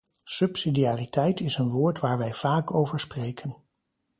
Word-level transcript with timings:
Subsidiariteit 0.25 1.39
is 1.41 1.57
een 1.57 1.69
woord 1.69 1.99
waar 1.99 2.17
wij 2.17 2.33
vaak 2.33 2.73
over 2.75 2.99
spreken. 2.99 3.55